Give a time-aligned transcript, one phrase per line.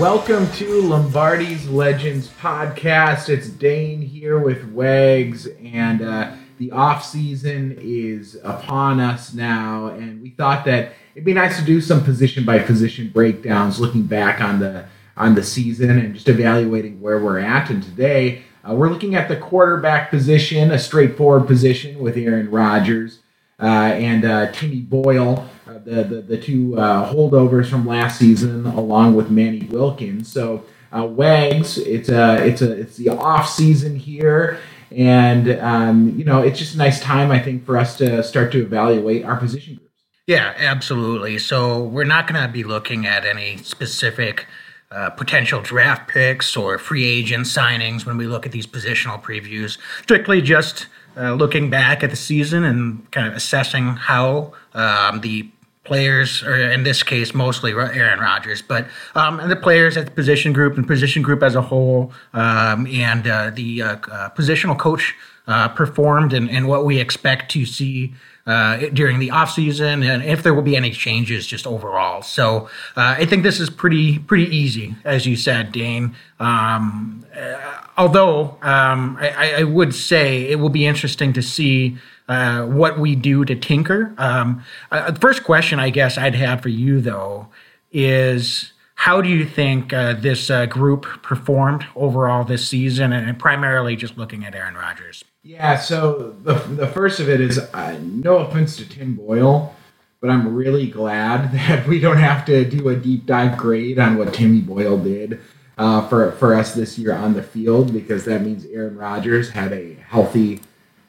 [0.00, 3.28] Welcome to Lombardi's Legends podcast.
[3.28, 9.88] It's Dane here with Wags, and uh, the off season is upon us now.
[9.88, 14.04] And we thought that it'd be nice to do some position by position breakdowns, looking
[14.04, 14.86] back on the
[15.18, 17.68] on the season and just evaluating where we're at.
[17.68, 23.18] And today uh, we're looking at the quarterback position, a straightforward position with Aaron Rodgers
[23.60, 29.14] uh, and Timmy Boyle, uh, the, the the two uh, holdovers from last season, along
[29.14, 30.30] with Manny Wilkins.
[30.30, 30.64] So
[30.96, 34.58] uh, Wags, it's a it's a it's the off season here,
[34.90, 38.52] and um, you know it's just a nice time I think for us to start
[38.52, 39.90] to evaluate our position groups.
[40.26, 41.38] Yeah, absolutely.
[41.38, 44.46] So we're not going to be looking at any specific
[44.92, 49.78] uh, potential draft picks or free agent signings when we look at these positional previews.
[50.02, 55.50] Strictly just uh, looking back at the season and kind of assessing how um, the
[55.84, 60.10] players, or in this case, mostly Aaron Rodgers, but um, and the players at the
[60.12, 64.78] position group and position group as a whole, um, and uh, the uh, uh, positional
[64.78, 65.14] coach
[65.46, 68.14] uh, performed and, and what we expect to see
[68.46, 72.22] uh, during the offseason and if there will be any changes just overall.
[72.22, 76.14] So uh, I think this is pretty pretty easy, as you said, Dane.
[76.38, 77.58] Um, uh,
[77.96, 81.98] although um, I, I would say it will be interesting to see
[82.30, 84.14] uh, what we do to tinker.
[84.16, 87.48] Um, uh, the first question I guess I'd have for you though
[87.90, 93.96] is how do you think uh, this uh, group performed overall this season, and primarily
[93.96, 95.24] just looking at Aaron Rodgers?
[95.42, 99.74] Yeah, so the, the first of it is uh, no offense to Tim Boyle,
[100.20, 104.18] but I'm really glad that we don't have to do a deep dive grade on
[104.18, 105.40] what Timmy Boyle did
[105.78, 109.72] uh, for, for us this year on the field because that means Aaron Rodgers had
[109.72, 110.60] a healthy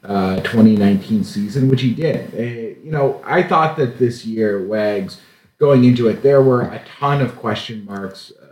[0.04, 2.34] uh, 2019 season, which he did.
[2.34, 5.22] Uh, you know, I thought that this year, Wags,
[5.60, 8.32] going into it, there were a ton of question marks.
[8.42, 8.46] Uh,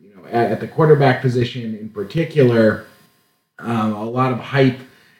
[0.00, 2.86] you know, at, at the quarterback position in particular,
[3.58, 4.78] um, a lot of hype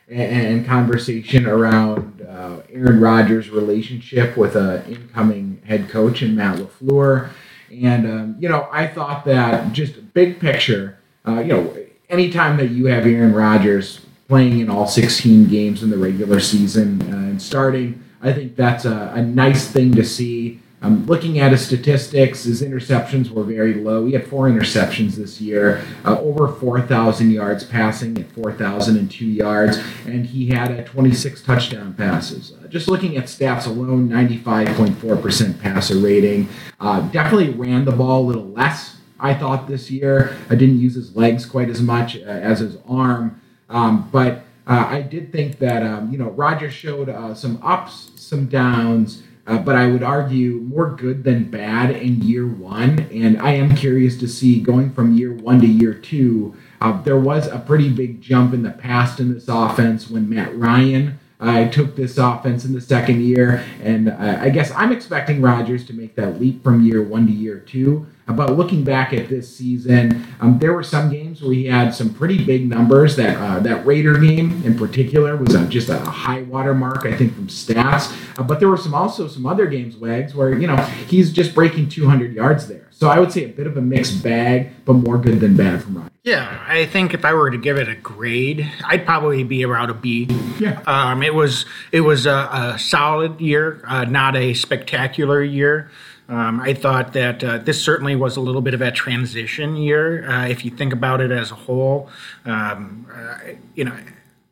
[0.08, 6.58] and, and conversation around uh, Aaron Rodgers' relationship with an incoming head coach in Matt
[6.58, 7.30] LaFleur.
[7.72, 11.76] And, um, you know, I thought that just big picture, uh, you know,
[12.08, 17.00] anytime that you have Aaron Rodgers playing in all 16 games in the regular season
[17.02, 20.60] uh, and starting, I think that's a, a nice thing to see.
[20.82, 24.04] Um, looking at his statistics, his interceptions were very low.
[24.04, 30.26] He had four interceptions this year, uh, over 4,000 yards passing at 4,002 yards, and
[30.26, 32.52] he had uh, 26 touchdown passes.
[32.52, 36.48] Uh, just looking at stats alone, 95.4% passer rating.
[36.78, 40.36] Uh, definitely ran the ball a little less, I thought, this year.
[40.50, 44.86] I didn't use his legs quite as much uh, as his arm, um, but uh,
[44.88, 49.22] I did think that, um, you know, Rodgers showed uh, some ups, some downs.
[49.46, 53.06] Uh, but I would argue more good than bad in year one.
[53.12, 56.56] And I am curious to see going from year one to year two.
[56.80, 60.56] Uh, there was a pretty big jump in the past in this offense when Matt
[60.58, 63.64] Ryan uh, took this offense in the second year.
[63.82, 67.32] And uh, I guess I'm expecting Rodgers to make that leap from year one to
[67.32, 68.06] year two.
[68.26, 72.12] But looking back at this season, um, there were some games where he had some
[72.12, 73.14] pretty big numbers.
[73.16, 77.16] That uh, that Raider game in particular was uh, just a high water mark, I
[77.16, 78.12] think, from stats.
[78.36, 80.76] Uh, but there were some also some other games, Wags, where you know
[81.08, 82.88] he's just breaking 200 yards there.
[82.90, 85.82] So I would say a bit of a mixed bag, but more good than bad
[85.82, 86.10] from Rodgers.
[86.24, 89.90] Yeah, I think if I were to give it a grade, I'd probably be around
[89.90, 90.28] a B.
[90.58, 90.80] Yeah.
[90.86, 95.90] Um, it was it was a, a solid year, uh, not a spectacular year.
[96.28, 100.28] Um, I thought that uh, this certainly was a little bit of a transition year.
[100.28, 102.08] Uh, if you think about it as a whole,
[102.44, 103.96] um, uh, you know,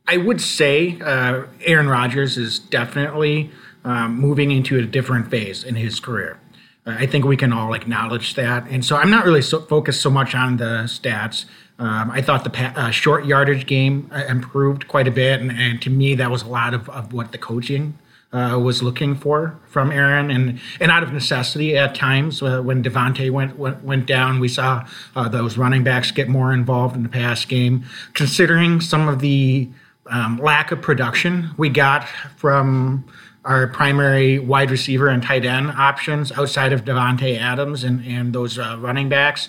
[0.07, 3.51] I would say uh, Aaron Rodgers is definitely
[3.85, 6.39] um, moving into a different phase in his career.
[6.87, 8.69] Uh, I think we can all acknowledge that.
[8.69, 11.47] And so I'm not really so focused so much on the stats.
[11.79, 15.41] Um, I thought the pa- uh, short yardage game uh, improved quite a bit.
[15.41, 17.99] And, and to me, that was a lot of, of what the coaching
[18.35, 20.31] uh, was looking for from Aaron.
[20.31, 24.49] And, and out of necessity at times, uh, when Davante went, went, went down, we
[24.49, 27.85] saw uh, those running backs get more involved in the pass game.
[28.13, 29.71] Considering some of the
[30.11, 33.05] um, lack of production we got from
[33.45, 38.59] our primary wide receiver and tight end options outside of Davante Adams and, and those
[38.59, 39.49] uh, running backs.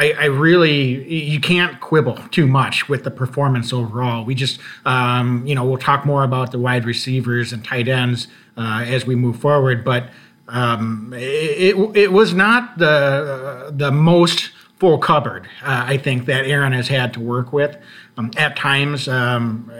[0.00, 4.24] I, I, really you can't quibble too much with the performance overall.
[4.24, 8.26] We just um, you know we'll talk more about the wide receivers and tight ends
[8.56, 10.08] uh, as we move forward, but
[10.48, 16.72] um, it, it, was not the the most full cupboard uh, I think that Aaron
[16.72, 17.76] has had to work with.
[18.16, 19.70] Um, at times, um,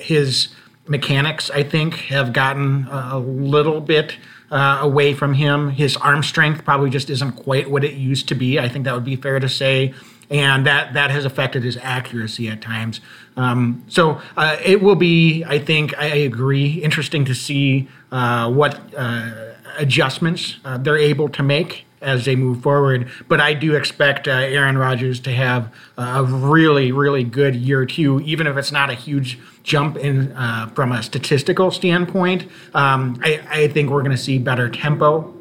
[0.00, 0.48] his
[0.88, 4.16] mechanics I think have gotten a little bit
[4.52, 5.70] uh, away from him.
[5.70, 8.58] His arm strength probably just isn't quite what it used to be.
[8.58, 9.94] I think that would be fair to say.
[10.32, 13.00] And that, that has affected his accuracy at times.
[13.36, 18.80] Um, so uh, it will be, I think, I agree, interesting to see uh, what
[18.96, 23.08] uh, adjustments uh, they're able to make as they move forward.
[23.28, 28.20] But I do expect uh, Aaron Rodgers to have a really, really good year two,
[28.22, 32.44] even if it's not a huge jump in uh, from a statistical standpoint.
[32.74, 35.32] Um, I, I, think we're going to see better tempo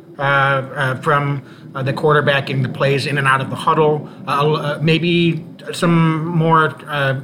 [1.02, 4.10] from uh, the quarterback in the plays in and out of the huddle.
[4.28, 6.76] Uh, maybe some more,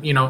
[0.02, 0.30] you know,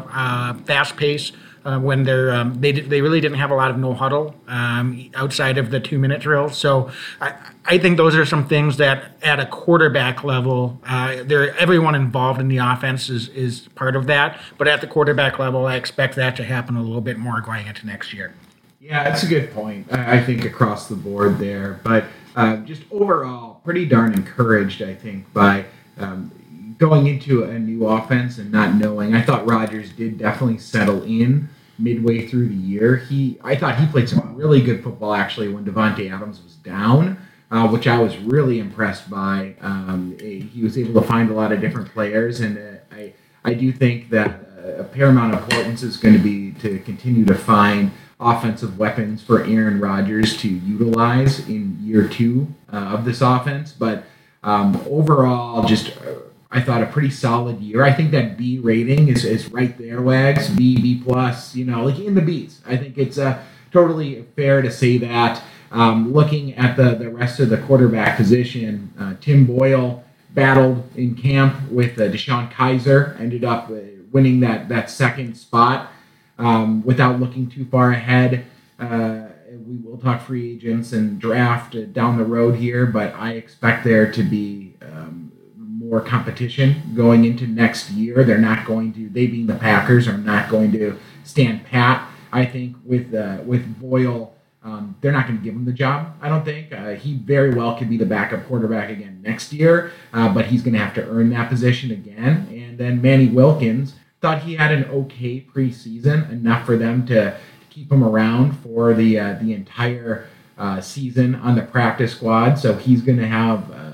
[0.64, 1.32] fast pace
[1.68, 5.10] uh, when they're um, they they really didn't have a lot of no huddle um,
[5.14, 6.48] outside of the two minute drill.
[6.48, 7.34] So I,
[7.66, 12.40] I think those are some things that at a quarterback level, uh, there everyone involved
[12.40, 14.40] in the offense is is part of that.
[14.56, 17.66] But at the quarterback level, I expect that to happen a little bit more going
[17.66, 18.32] into next year.
[18.80, 19.92] Yeah, that's a good point.
[19.92, 22.04] I think across the board there, but
[22.38, 24.80] uh, just overall, pretty darn encouraged.
[24.80, 25.64] I think by
[25.98, 31.02] um, going into a new offense and not knowing, I thought Rodgers did definitely settle
[31.02, 31.48] in
[31.80, 32.94] midway through the year.
[32.94, 37.18] He, I thought he played some really good football actually when Davante Adams was down,
[37.50, 39.56] uh, which I was really impressed by.
[39.60, 43.14] Um, he was able to find a lot of different players, and uh, I,
[43.44, 47.34] I do think that uh, a paramount importance is going to be to continue to
[47.34, 47.90] find
[48.20, 54.04] offensive weapons for Aaron Rodgers to utilize in year two uh, of this offense, but.
[54.40, 56.14] Um, overall, just uh,
[56.50, 57.84] I thought a pretty solid year.
[57.84, 60.48] I think that B rating is, is right there, Wags.
[60.48, 62.60] B, B plus, you know, like in the Bs.
[62.66, 65.42] I think it's uh, totally fair to say that.
[65.70, 71.14] Um, looking at the, the rest of the quarterback position, uh, Tim Boyle battled in
[71.14, 73.74] camp with uh, DeShone Kizer, ended up uh,
[74.10, 75.90] winning that, that second spot
[76.38, 78.46] um, without looking too far ahead.
[78.78, 79.26] Uh,
[79.66, 84.10] we will talk free agents and draft down the road here, but I expect there
[84.12, 88.24] to be um, more competition going into next year.
[88.24, 92.08] They're not going to, they being the Packers, are not going to stand pat.
[92.30, 96.14] I think with uh, with Boyle, um, they're not going to give him the job.
[96.20, 99.92] I don't think uh, he very well could be the backup quarterback again next year,
[100.12, 102.48] uh, but he's going to have to earn that position again.
[102.50, 107.36] And then Manny Wilkins thought he had an okay preseason, enough for them to
[107.70, 110.26] keep him around for the uh, the entire
[110.56, 112.54] uh, season on the practice squad.
[112.54, 113.92] So he's going to have uh,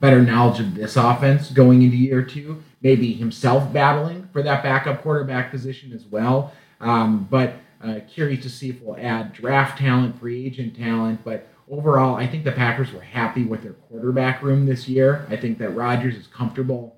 [0.00, 2.62] better knowledge of this offense going into year two.
[2.82, 6.52] Maybe himself battling for that backup quarterback position as well.
[6.80, 11.24] Um, but uh, curious to see if we'll add draft talent, free agent talent.
[11.24, 15.26] But overall, I think the Packers were happy with their quarterback room this year.
[15.30, 16.96] I think that Rodgers is comfortable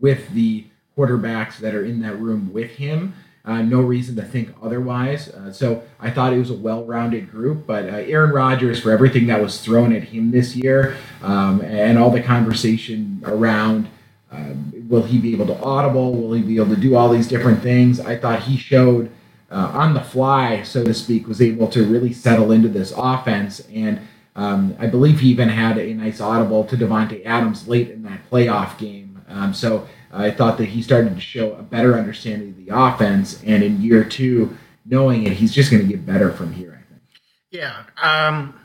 [0.00, 0.66] with the
[0.96, 3.14] quarterbacks that are in that room with him.
[3.44, 5.28] Uh, no reason to think otherwise.
[5.28, 7.66] Uh, so I thought it was a well-rounded group.
[7.66, 11.98] But uh, Aaron Rodgers, for everything that was thrown at him this year, um, and
[11.98, 13.88] all the conversation around,
[14.30, 16.14] um, will he be able to audible?
[16.14, 17.98] Will he be able to do all these different things?
[17.98, 19.10] I thought he showed
[19.50, 23.60] uh, on the fly, so to speak, was able to really settle into this offense.
[23.72, 24.00] And
[24.36, 28.20] um, I believe he even had a nice audible to Davante Adams late in that
[28.30, 29.20] playoff game.
[29.28, 33.42] Um, so I thought that he started to show a better understanding of the offense,
[33.44, 36.78] and in year two, knowing it, he's just going to get better from here.
[36.78, 37.02] I think.
[37.50, 37.84] Yeah.
[38.02, 38.58] Um,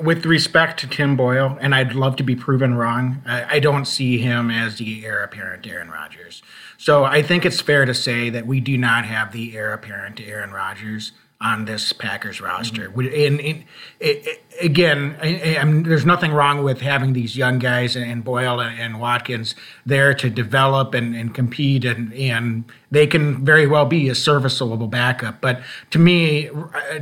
[0.00, 3.84] with respect to Tim Boyle, and I'd love to be proven wrong, I, I don't
[3.84, 6.42] see him as the heir apparent to Aaron Rodgers.
[6.78, 10.16] So I think it's fair to say that we do not have the heir apparent
[10.16, 11.12] to Aaron Rodgers
[11.42, 12.88] on this Packers roster.
[12.88, 13.00] Mm-hmm.
[13.00, 13.64] And, and
[14.00, 18.60] it, again, I, I there's nothing wrong with having these young guys and, and Boyle
[18.60, 23.86] and, and, Watkins there to develop and, and compete, and, and they can very well
[23.86, 25.40] be a serviceable backup.
[25.40, 26.48] But to me,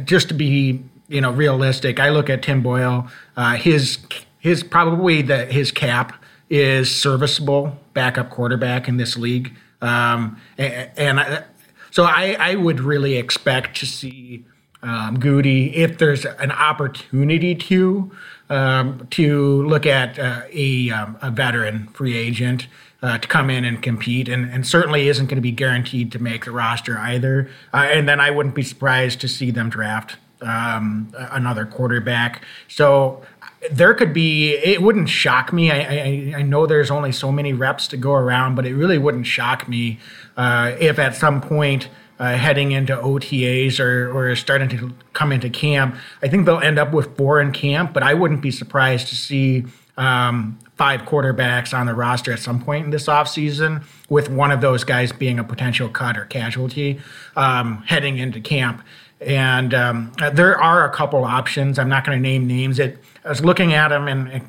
[0.05, 3.09] just to be you know realistic, I look at Tim Boyle.
[3.37, 3.99] Uh, his
[4.39, 6.15] his probably the his cap
[6.49, 9.55] is serviceable backup quarterback in this league.
[9.83, 11.45] Um, and, and
[11.91, 14.45] so I, I would really expect to see
[14.83, 18.11] um, Goody if there's an opportunity to
[18.49, 22.67] um, to look at uh, a, um, a veteran free agent
[23.03, 26.19] uh, to come in and compete, and, and certainly isn't going to be guaranteed to
[26.19, 27.49] make the roster either.
[27.73, 32.45] Uh, and then I wouldn't be surprised to see them draft um, another quarterback.
[32.69, 33.23] So
[33.71, 34.55] there could be.
[34.55, 35.71] It wouldn't shock me.
[35.71, 38.99] I, I, I know there's only so many reps to go around, but it really
[38.99, 39.99] wouldn't shock me
[40.37, 41.89] uh, if at some point.
[42.19, 45.97] Uh, heading into OTAs or, or starting to come into camp.
[46.23, 49.17] I think they'll end up with four in camp, but I wouldn't be surprised to
[49.17, 49.65] see
[49.97, 54.61] um, five quarterbacks on the roster at some point in this offseason, with one of
[54.61, 57.01] those guys being a potential cut or casualty
[57.37, 58.83] um, heading into camp.
[59.21, 61.79] And um, there are a couple options.
[61.79, 62.79] I'm not going to name names.
[62.79, 64.43] It, I was looking at them and it,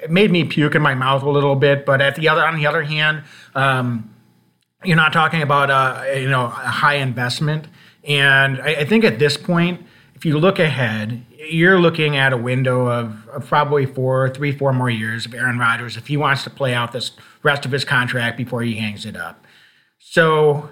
[0.00, 1.84] it, made me puke in my mouth a little bit.
[1.84, 3.24] But at the other, on the other hand,
[3.54, 4.14] um,
[4.84, 7.66] you're not talking about a you know a high investment.
[8.04, 12.36] And I, I, think at this point, if you look ahead, you're looking at a
[12.36, 16.42] window of, of, probably four, three, four more years of Aaron Rodgers if he wants
[16.44, 17.12] to play out this
[17.44, 19.44] rest of his contract before he hangs it up.
[19.98, 20.70] So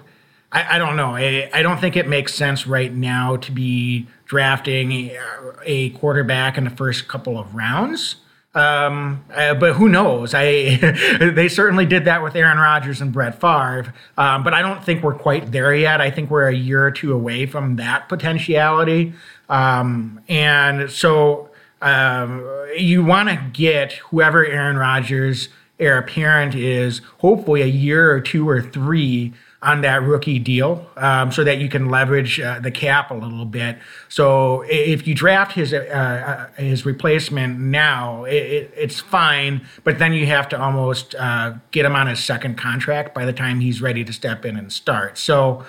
[0.51, 1.15] I, I don't know.
[1.15, 5.19] I, I, don't think it makes sense right now to be drafting a,
[5.63, 8.17] a quarterback in the first couple of rounds.
[8.53, 10.33] Um, uh, but who knows?
[10.33, 10.75] I
[11.33, 13.93] they certainly did that with Aaron Rodgers and Brett Favre.
[14.17, 16.01] Um, but I don't think we're quite there yet.
[16.01, 19.13] I think we're a year or two away from that potentiality.
[19.47, 21.49] Um, and so
[21.81, 22.45] um,
[22.77, 25.47] you want to get whoever Aaron Rodgers'
[25.79, 31.31] heir apparent is, hopefully a year or two or three on that rookie deal um,
[31.31, 33.77] so that you can leverage uh, the cap a little bit.
[34.09, 35.77] So if you draft his uh,
[36.57, 41.53] uh, his replacement now, it, it, it's fine, but then you have to almost uh,
[41.71, 44.71] get him on his second contract by the time he's ready to step in and
[44.71, 45.17] start.
[45.17, 45.65] So.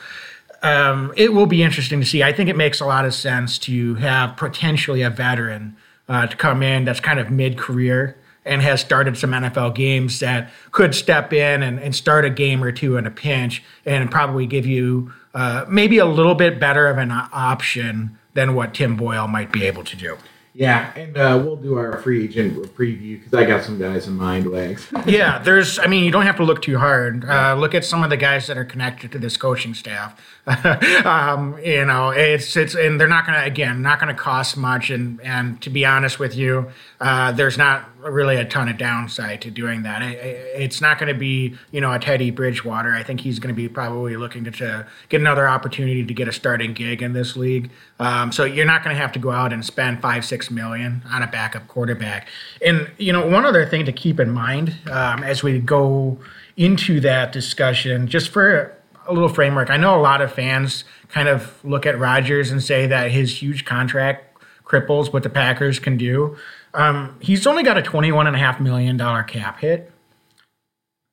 [0.65, 2.23] Um, it will be interesting to see.
[2.23, 5.77] I think it makes a lot of sense to have potentially a veteran
[6.09, 10.21] uh, to come in that's kind of mid career and has started some NFL games
[10.21, 14.11] that could step in and, and start a game or two in a pinch and
[14.11, 18.97] probably give you uh, maybe a little bit better of an option than what Tim
[18.97, 20.17] Boyle might be able to do.
[20.55, 24.15] Yeah, and uh, we'll do our free agent preview because I got some guys in
[24.15, 24.87] mind, Wags.
[25.07, 25.79] yeah, there's.
[25.79, 27.25] I mean, you don't have to look too hard.
[27.25, 30.21] Uh, look at some of the guys that are connected to this coaching staff.
[31.07, 34.59] um, you know, it's it's, and they're not going to again not going to cost
[34.59, 34.91] much.
[34.91, 36.71] And and to be honest with you,
[37.01, 40.03] uh, there's not really a ton of downside to doing that.
[40.03, 42.93] It's not going to be, you know, a Teddy Bridgewater.
[42.93, 46.29] I think he's going to be probably looking to, to, get another opportunity to get
[46.29, 47.71] a starting gig in this league.
[47.99, 51.03] Um, so you're not going to have to go out and spend five, six million
[51.11, 52.29] on a backup quarterback.
[52.65, 56.19] And you know, one other thing to keep in mind um, as we go
[56.57, 59.71] into that discussion, just for a little framework.
[59.71, 63.43] I know a lot of fans kind of look at Rodgers and say that his
[63.43, 64.33] huge contract
[64.65, 66.37] cripples what the Packers can do.
[66.75, 69.91] Um, he's only got a $21.5 million cap hit.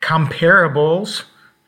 [0.02, 1.24] Comparables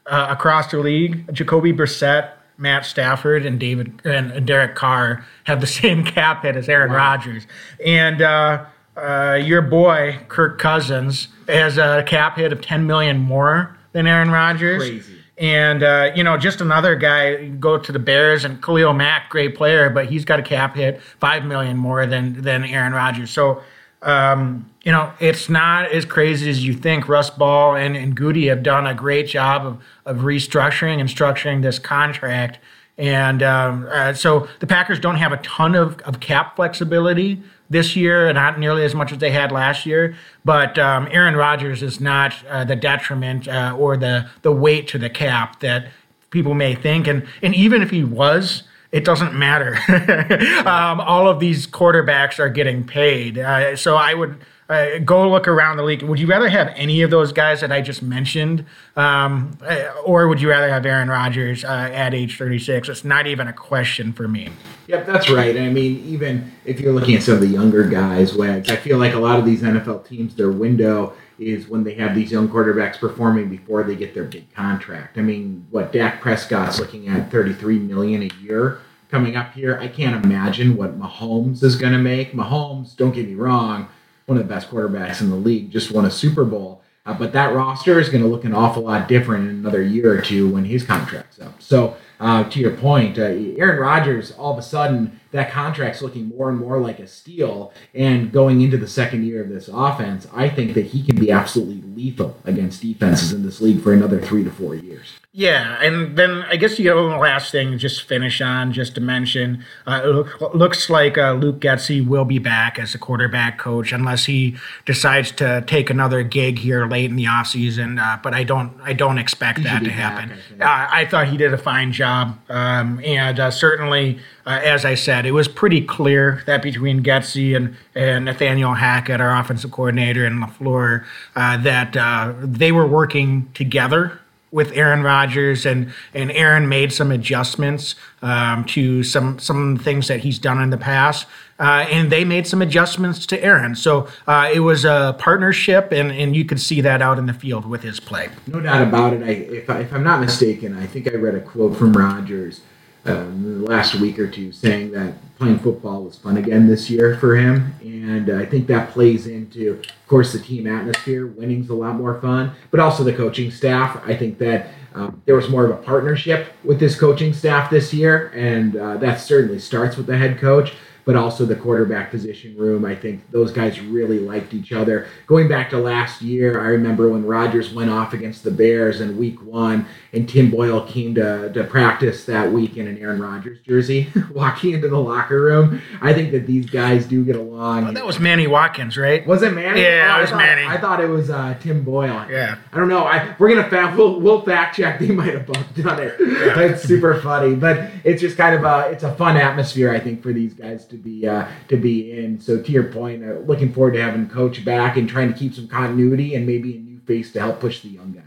[0.05, 5.67] uh, across the league, Jacoby Brissett, Matt Stafford, and David and Derek Carr have the
[5.81, 6.97] same cap hit as Aaron wow.
[6.97, 7.47] Rodgers.
[7.85, 13.77] And uh, uh, your boy, Kirk Cousins, has a cap hit of 10 million more
[13.93, 14.81] than Aaron Rodgers.
[14.81, 15.17] Crazy.
[15.37, 19.55] And uh, you know, just another guy go to the Bears and Khalil Mack, great
[19.55, 23.31] player, but he's got a cap hit five million more than than Aaron Rodgers.
[23.31, 23.63] So
[24.01, 27.07] um, you know, it's not as crazy as you think.
[27.07, 31.61] Russ Ball and, and Goody have done a great job of, of restructuring and structuring
[31.61, 32.59] this contract.
[32.97, 37.95] And um, uh, so the Packers don't have a ton of, of cap flexibility this
[37.95, 40.15] year, not nearly as much as they had last year.
[40.43, 44.97] But um, Aaron Rodgers is not uh, the detriment uh, or the, the weight to
[44.97, 45.87] the cap that
[46.31, 47.07] people may think.
[47.07, 49.77] And, and even if he was, it doesn't matter.
[50.67, 53.37] um, all of these quarterbacks are getting paid.
[53.37, 54.37] Uh, so I would
[54.71, 56.01] uh, go look around the league.
[56.01, 60.29] Would you rather have any of those guys that I just mentioned, um, uh, or
[60.29, 62.87] would you rather have Aaron Rodgers uh, at age 36?
[62.87, 64.49] It's not even a question for me.
[64.87, 65.57] Yep, that's right.
[65.57, 68.97] I mean, even if you're looking at some of the younger guys, Wags, I feel
[68.97, 72.47] like a lot of these NFL teams, their window is when they have these young
[72.47, 75.17] quarterbacks performing before they get their big contract.
[75.17, 78.79] I mean, what Dak Prescott's looking at 33 million a year
[79.09, 79.77] coming up here.
[79.77, 82.31] I can't imagine what Mahomes is going to make.
[82.31, 83.89] Mahomes, don't get me wrong,
[84.25, 86.81] one of the best quarterbacks in the league, just won a Super Bowl.
[87.05, 90.17] Uh, but that roster is going to look an awful lot different in another year
[90.17, 91.61] or two when his contract's up.
[91.61, 96.29] So, uh, to your point, uh, Aaron Rodgers, all of a sudden, that contract's looking
[96.29, 97.73] more and more like a steal.
[97.93, 101.31] And going into the second year of this offense, I think that he can be
[101.31, 105.13] absolutely lethal against defenses in this league for another three to four years.
[105.33, 110.01] Yeah, and then I guess the last thing, just finish on, just to mention, uh,
[110.03, 114.25] it look, looks like uh, Luke Getsy will be back as the quarterback coach unless
[114.25, 117.97] he decides to take another gig here late in the offseason.
[117.97, 120.37] Uh, but I don't, I don't expect that to be back, happen.
[120.59, 120.63] I.
[120.65, 124.95] Uh, I thought he did a fine job, um, and uh, certainly, uh, as I
[124.95, 130.25] said, it was pretty clear that between Getsy and, and Nathaniel Hackett, our offensive coordinator,
[130.25, 131.05] and Lafleur,
[131.35, 134.19] uh, that uh, they were working together
[134.51, 140.21] with Aaron Rodgers, and and Aaron made some adjustments um, to some some things that
[140.21, 141.25] he's done in the past,
[141.59, 143.75] uh, and they made some adjustments to Aaron.
[143.75, 147.33] So uh, it was a partnership, and and you could see that out in the
[147.33, 148.29] field with his play.
[148.47, 149.23] No doubt about it.
[149.23, 152.61] I, if, I, if I'm not mistaken, I think I read a quote from Rodgers
[153.05, 157.17] um, the last week or two saying that playing football was fun again this year
[157.17, 157.73] for him.
[157.81, 161.25] And I think that plays into, of course, the team atmosphere.
[161.25, 163.99] Winning's a lot more fun, but also the coaching staff.
[164.05, 167.93] I think that um, there was more of a partnership with this coaching staff this
[167.93, 170.73] year, and uh, that certainly starts with the head coach
[171.05, 172.85] but also the quarterback position room.
[172.85, 175.07] I think those guys really liked each other.
[175.27, 179.17] Going back to last year, I remember when Rodgers went off against the Bears in
[179.17, 183.59] week one, and Tim Boyle came to, to practice that week in an Aaron Rodgers
[183.61, 185.81] jersey, walking into the locker room.
[186.01, 187.93] I think that these guys do get along.
[187.93, 189.25] That was Manny Watkins, right?
[189.25, 189.81] Was it Manny?
[189.81, 190.65] Yeah, Oh, it I was thought- Manny.
[190.65, 192.25] I thought it was uh, Tim Boyle.
[192.29, 192.57] Yeah.
[192.71, 193.03] I don't know.
[193.05, 194.99] I we're gonna fact we'll, we'll fact check.
[194.99, 196.15] They might have both done it.
[196.19, 200.21] It's super funny, but it's just kind of a it's a fun atmosphere I think
[200.23, 202.39] for these guys to be uh, to be in.
[202.39, 205.55] So to your point, uh, looking forward to having coach back and trying to keep
[205.55, 208.23] some continuity and maybe a new face to help push the young guys.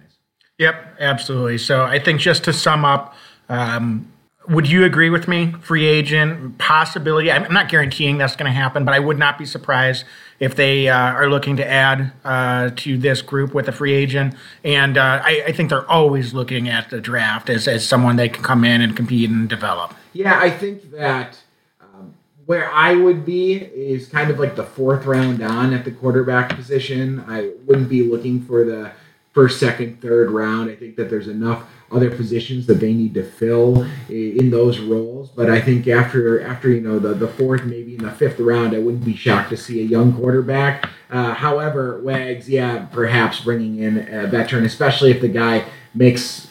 [0.58, 1.58] Yep, absolutely.
[1.58, 3.14] So I think just to sum up,
[3.48, 4.12] um,
[4.48, 5.52] would you agree with me?
[5.62, 7.30] Free agent possibility.
[7.32, 10.04] I'm not guaranteeing that's going to happen, but I would not be surprised
[10.38, 14.34] if they uh, are looking to add uh, to this group with a free agent.
[14.62, 18.28] And uh, I, I think they're always looking at the draft as, as someone they
[18.28, 19.94] can come in and compete and develop.
[20.12, 21.38] Yeah, I think that
[22.46, 26.54] where I would be is kind of like the fourth round on at the quarterback
[26.54, 27.24] position.
[27.26, 28.92] I wouldn't be looking for the
[29.32, 30.70] first, second, third round.
[30.70, 35.30] I think that there's enough other positions that they need to fill in those roles.
[35.30, 38.74] But I think after after you know the the fourth, maybe in the fifth round,
[38.74, 40.88] I wouldn't be shocked to see a young quarterback.
[41.10, 46.48] Uh, however, Wags, yeah, perhaps bringing in a veteran, especially if the guy makes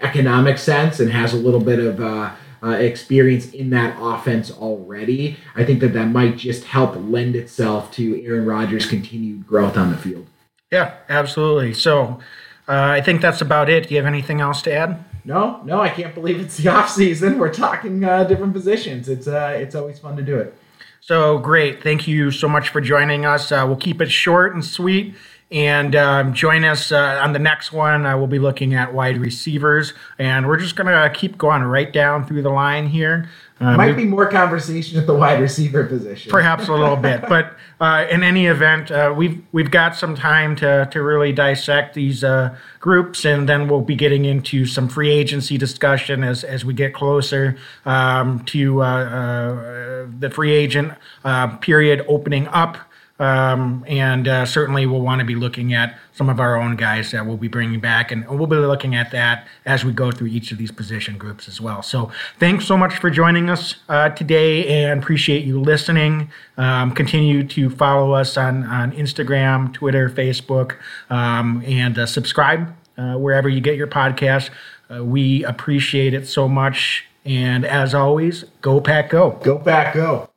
[0.00, 2.32] economic sense and has a little bit of uh,
[2.64, 7.90] uh, experience in that offense already, I think that that might just help lend itself
[7.92, 10.26] to Aaron Rodgers' continued growth on the field.
[10.72, 11.74] Yeah, absolutely.
[11.74, 12.20] So
[12.66, 13.88] uh, I think that's about it.
[13.88, 15.04] Do you have anything else to add?
[15.24, 17.38] No, no, I can't believe it's the off season.
[17.38, 19.08] We're talking uh, different positions.
[19.08, 20.54] It's uh, it's always fun to do it.
[21.00, 21.82] So great.
[21.82, 23.52] Thank you so much for joining us.
[23.52, 25.14] Uh, we'll keep it short and sweet.
[25.54, 28.04] And um, join us uh, on the next one.
[28.04, 29.92] Uh, we'll be looking at wide receivers.
[30.18, 33.30] And we're just going to keep going right down through the line here.
[33.60, 36.30] Uh, Might be more conversation at the wide receiver position.
[36.32, 37.22] perhaps a little bit.
[37.28, 41.94] But uh, in any event, uh, we've we've got some time to to really dissect
[41.94, 46.64] these uh, groups, and then we'll be getting into some free agency discussion as as
[46.64, 50.92] we get closer um, to uh, uh, the free agent
[51.24, 52.76] uh, period opening up.
[53.20, 57.12] Um, and uh, certainly we'll want to be looking at some of our own guys
[57.12, 60.28] that we'll be bringing back, and we'll be looking at that as we go through
[60.28, 61.80] each of these position groups as well.
[61.80, 66.30] So thanks so much for joining us uh, today, and appreciate you listening.
[66.56, 70.76] Um, continue to follow us on on Instagram, Twitter, Facebook,
[71.08, 74.50] um, and uh, subscribe uh, wherever you get your podcast.
[74.90, 79.38] Uh, we appreciate it so much, and as always, go pack, go.
[79.42, 80.28] Go back, go.